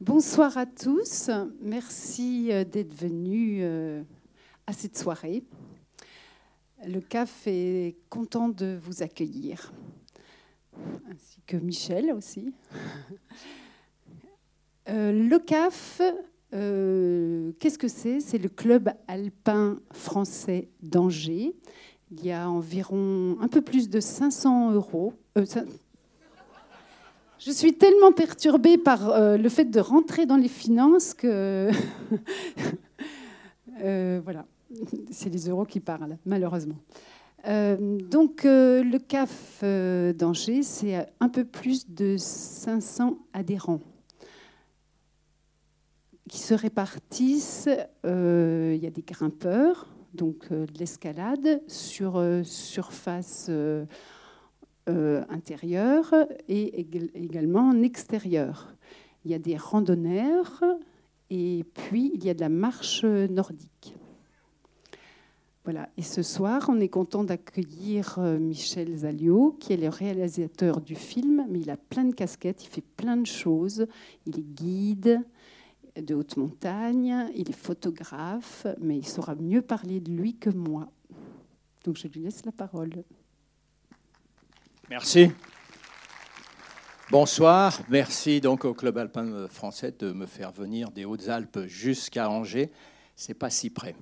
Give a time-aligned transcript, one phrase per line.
[0.00, 1.28] Bonsoir à tous.
[1.60, 4.00] Merci euh, d'être venus euh,
[4.68, 5.42] à cette soirée.
[6.86, 9.72] Le CAF est content de vous accueillir,
[11.10, 12.54] ainsi que Michel aussi.
[14.88, 16.00] Euh, le CAF,
[16.50, 18.20] qu'est-ce que c'est?
[18.20, 21.56] C'est le club alpin français d'Angers.
[22.10, 25.12] Il y a environ un peu plus de 500 euros.
[27.38, 31.70] Je suis tellement perturbée par euh, le fait de rentrer dans les finances que.
[33.84, 34.44] Euh, voilà,
[35.12, 36.74] c'est les euros qui parlent, malheureusement.
[37.46, 37.76] Euh,
[38.10, 39.62] donc, le CAF
[40.16, 43.78] d'Angers, c'est un peu plus de 500 adhérents
[46.28, 47.68] qui se répartissent.
[48.02, 53.48] Il y a des grimpeurs, donc de l'escalade, sur surface
[54.88, 56.14] intérieur
[56.48, 56.80] et
[57.14, 58.74] également en extérieur.
[59.24, 60.64] Il y a des randonneurs
[61.30, 63.94] et puis il y a de la marche nordique.
[65.64, 65.90] Voilà.
[65.98, 70.94] Et ce soir, on est content d'accueillir euh, Michel Zalio, qui est le réalisateur du
[70.94, 73.86] film, mais il a plein de casquettes, il fait plein de choses.
[74.24, 75.20] Il est guide
[75.94, 80.90] de haute montagne, il est photographe, mais il saura mieux parler de lui que moi.
[81.84, 83.04] Donc je lui laisse la parole.
[84.90, 85.30] Merci.
[87.10, 87.78] Bonsoir.
[87.90, 92.72] Merci donc au Club alpin français de me faire venir des Hautes-Alpes jusqu'à Angers.
[93.14, 93.94] C'est pas si près.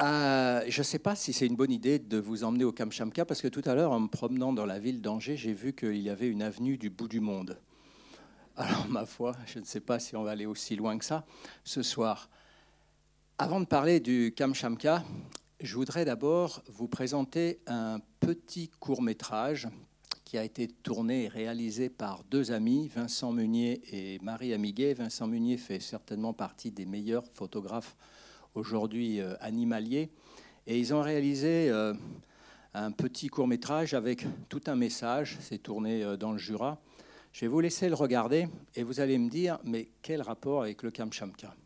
[0.00, 3.26] Euh, je ne sais pas si c'est une bonne idée de vous emmener au Kamchamka
[3.26, 5.98] parce que tout à l'heure, en me promenant dans la ville d'Angers, j'ai vu qu'il
[5.98, 7.60] y avait une avenue du bout du monde.
[8.56, 11.26] Alors, ma foi, je ne sais pas si on va aller aussi loin que ça
[11.62, 12.30] ce soir.
[13.36, 15.04] Avant de parler du Kamchamka,
[15.60, 19.68] je voudrais d'abord vous présenter un petit court métrage
[20.24, 24.94] qui a été tourné et réalisé par deux amis, Vincent Meunier et Marie Amiguet.
[24.94, 27.96] Vincent Meunier fait certainement partie des meilleurs photographes
[28.54, 30.08] aujourd'hui euh, animaliers.
[30.68, 31.94] Et ils ont réalisé euh,
[32.74, 35.36] un petit court métrage avec tout un message.
[35.40, 36.80] C'est tourné euh, dans le Jura.
[37.32, 38.46] Je vais vous laisser le regarder
[38.76, 41.56] et vous allez me dire, mais quel rapport avec le Kamchamka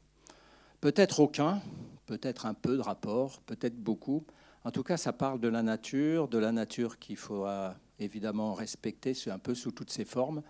[0.80, 1.60] Peut-être aucun,
[2.06, 4.24] peut-être un peu de rapport, peut-être beaucoup.
[4.64, 9.12] En tout cas, ça parle de la nature, de la nature qu'il faudra évidemment respecter,
[9.26, 10.42] un peu sous toutes ses formes.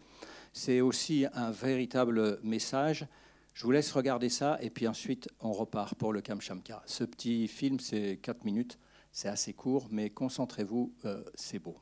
[0.52, 3.06] C'est aussi un véritable message.
[3.54, 6.82] Je vous laisse regarder ça et puis ensuite on repart pour le Kamchamka.
[6.86, 8.78] Ce petit film, c'est 4 minutes,
[9.12, 11.76] c'est assez court, mais concentrez-vous, euh, c'est beau.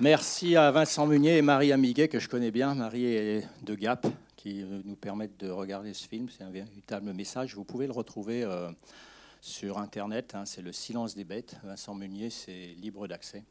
[0.00, 2.74] Merci à Vincent Munier et Marie Amiguet, que je connais bien.
[2.74, 6.30] Marie est de Gap, qui nous permettent de regarder ce film.
[6.30, 7.54] C'est un véritable message.
[7.54, 8.70] Vous pouvez le retrouver euh,
[9.42, 10.34] sur Internet.
[10.34, 10.46] Hein.
[10.46, 11.56] c'est Le silence des bêtes.
[11.64, 13.44] Vincent Munier, c'est libre d'accès.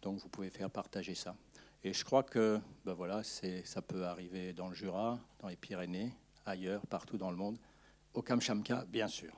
[0.00, 1.34] Donc vous pouvez faire partager ça.
[1.82, 6.12] Et je crois que ben voilà, ça peut arriver dans le Jura, dans les Pyrénées,
[6.46, 7.58] ailleurs, partout dans le monde.
[8.14, 9.32] Au Kamchamka, bien sûr.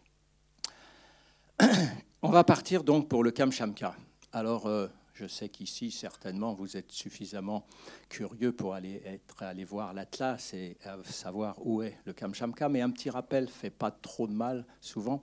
[2.20, 3.94] On va partir donc pour le Kamchamka.
[4.34, 4.88] Alors, euh,
[5.20, 7.66] je sais qu'ici, certainement, vous êtes suffisamment
[8.08, 9.02] curieux pour aller,
[9.68, 14.26] voir l'Atlas et savoir où est le Kamchamka, mais un petit rappel fait pas trop
[14.26, 15.22] de mal souvent.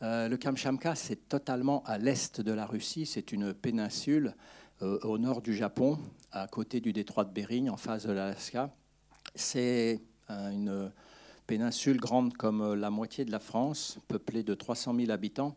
[0.00, 3.04] Euh, le Kamchamka, c'est totalement à l'est de la Russie.
[3.04, 4.34] C'est une péninsule
[4.80, 5.98] euh, au nord du Japon,
[6.32, 8.70] à côté du détroit de Bering, en face de l'Alaska.
[9.34, 10.00] C'est
[10.30, 10.90] euh, une
[11.46, 15.54] péninsule grande comme la moitié de la France, peuplée de 300 000 habitants.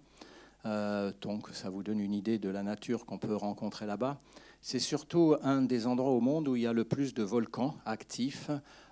[0.65, 4.19] Euh, donc ça vous donne une idée de la nature qu'on peut rencontrer là-bas.
[4.61, 7.75] C'est surtout un des endroits au monde où il y a le plus de volcans
[7.85, 8.51] actifs,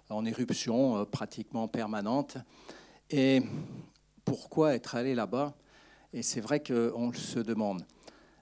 [0.09, 2.38] en éruption euh, pratiquement permanente.
[3.12, 3.41] Et
[4.25, 5.53] pourquoi être allé là-bas?
[6.13, 7.86] Et c'est vrai qu'on se demande.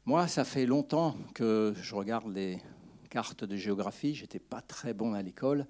[0.06, 2.60] Moi, ça fait longtemps que je regarde les
[3.10, 4.16] cartes de géographie.
[4.16, 5.66] J'étais pas très bon à l'école,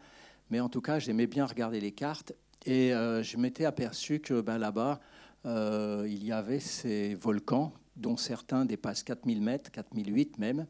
[0.51, 2.33] mais en tout cas, j'aimais bien regarder les cartes.
[2.65, 4.99] Et euh, je m'étais aperçu que ben, là-bas,
[5.45, 10.67] euh, il y avait ces volcans dont certains dépassent 4000 mètres, 4008 même.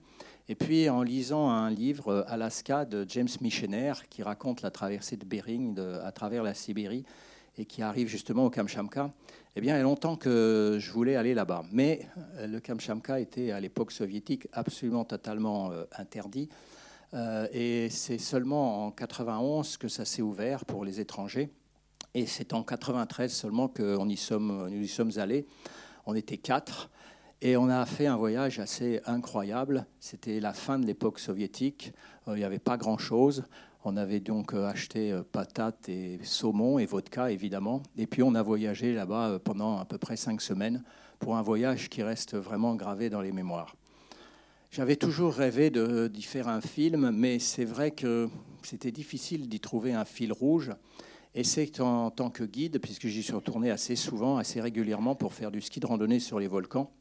[0.50, 5.18] Et puis en lisant un livre, euh, Alaska, de James Michener, qui raconte la traversée
[5.18, 7.06] de Bering à travers la Sibérie
[7.58, 9.12] et qui arrive justement au Kamchamka,
[9.56, 11.64] eh bien, il y a longtemps que je voulais aller là-bas.
[11.72, 16.50] Mais euh, le Kamchamka était à l'époque soviétique absolument totalement interdit.
[17.54, 21.50] et c'est seulement en 91 que ça s'est ouvert pour les étrangers.
[22.18, 25.46] Et c'est en 93 seulement que nous y sommes allés.
[26.08, 26.90] On était quatre.
[27.44, 29.86] Et on a fait un voyage assez incroyable.
[30.00, 31.94] C'était la fin de l'époque soviétique.
[32.28, 33.44] Euh, il n'y avait pas grand-chose.
[33.84, 37.84] On avait donc acheté patates et saumon et vodka, évidemment.
[37.96, 40.84] Et puis on a voyagé là-bas pendant à peu près cinq semaines
[41.20, 43.76] pour un voyage qui reste vraiment gravé dans les mémoires.
[44.72, 48.28] J'avais toujours rêvé d'y faire un film, mais c'est vrai que
[48.64, 50.72] c'était difficile d'y trouver un fil rouge.
[51.36, 55.34] Et c'est en tant que guide, puisque j'y suis retourné assez souvent, assez régulièrement pour
[55.34, 56.92] faire du ski de randonnée sur les volcans.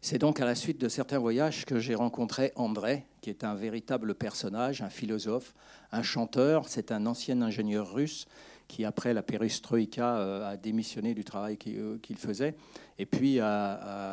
[0.00, 3.54] C'est donc à la suite de certains voyages que j'ai rencontré André, qui est un
[3.54, 5.54] véritable personnage, un philosophe,
[5.92, 6.68] un chanteur.
[6.68, 8.26] C'est un ancien ingénieur russe
[8.72, 12.54] qui, après la perestroïka, euh, a démissionné du travail euh, qu'il faisait,
[12.98, 13.38] et puis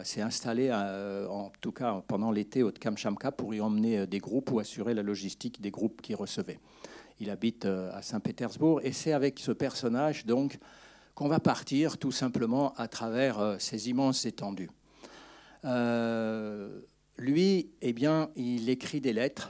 [0.04, 4.52] s'est installé, euh, en tout cas pendant l'été, au Kamchamka pour y emmener des groupes
[4.52, 6.60] ou assurer la logistique des groupes qu'il recevait.
[7.20, 10.58] Il habite à Saint-Pétersbourg, et c'est avec ce personnage donc
[11.16, 14.70] qu'on va partir tout simplement à travers ces immenses étendues.
[17.18, 19.50] lui, eh bien, il écrit des lettres,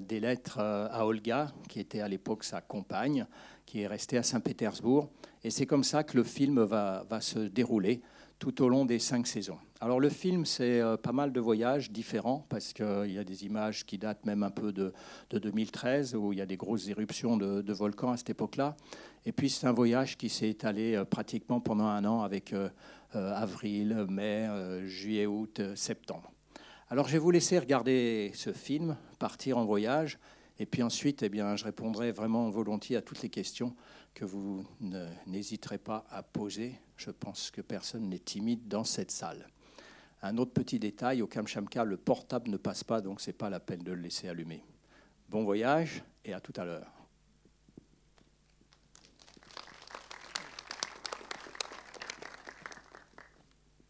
[0.00, 3.26] des lettres à Olga, qui était à l'époque sa compagne,
[3.66, 5.10] qui est resté à Saint-Pétersbourg.
[5.44, 8.00] Et c'est comme ça que le film va, se dérouler
[8.38, 9.58] tout au long des cinq saisons.
[9.80, 13.44] Alors le film, c'est euh, pas mal de voyages différents, parce qu'il y a des
[13.44, 14.92] images qui datent même un peu de,
[15.30, 18.76] de 2013, où il y a des grosses éruptions de, volcans à cette époque-là.
[19.26, 22.68] Et puis c'est un voyage qui s'est étalé euh, pratiquement pendant un an avec euh,
[23.12, 24.48] avril, mai,
[24.84, 26.32] juillet, août, septembre.
[26.88, 30.18] Alors je vais vous laisser regarder ce film, partir en voyage,
[30.58, 33.74] et puis ensuite, eh bien, je répondrai vraiment volontiers à toutes les questions
[34.16, 34.64] que vous
[35.26, 36.80] n'hésiterez pas à poser.
[36.96, 39.46] Je pense que personne n'est timide dans cette salle.
[40.22, 43.50] Un autre petit détail, au Kamchamka, le portable ne passe pas, donc ce n'est pas
[43.50, 44.64] la peine de le laisser allumer.
[45.28, 46.90] Bon voyage et à tout à l'heure.